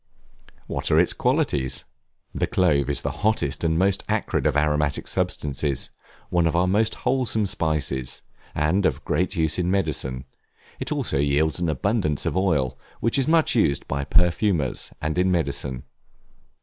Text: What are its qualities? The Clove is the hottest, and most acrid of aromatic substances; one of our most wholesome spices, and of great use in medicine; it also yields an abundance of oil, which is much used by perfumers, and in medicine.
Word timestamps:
What 0.65 0.89
are 0.89 0.97
its 0.99 1.13
qualities? 1.13 1.85
The 2.33 2.47
Clove 2.47 2.89
is 2.89 3.03
the 3.03 3.11
hottest, 3.21 3.63
and 3.63 3.77
most 3.77 4.03
acrid 4.09 4.47
of 4.47 4.57
aromatic 4.57 5.07
substances; 5.07 5.91
one 6.31 6.47
of 6.47 6.55
our 6.55 6.65
most 6.65 6.95
wholesome 7.05 7.45
spices, 7.45 8.23
and 8.55 8.87
of 8.87 9.05
great 9.05 9.35
use 9.35 9.59
in 9.59 9.69
medicine; 9.69 10.25
it 10.79 10.91
also 10.91 11.19
yields 11.19 11.59
an 11.59 11.69
abundance 11.69 12.25
of 12.25 12.35
oil, 12.35 12.79
which 12.99 13.19
is 13.19 13.27
much 13.27 13.53
used 13.53 13.87
by 13.87 14.03
perfumers, 14.03 14.91
and 15.03 15.19
in 15.19 15.29
medicine. 15.31 15.83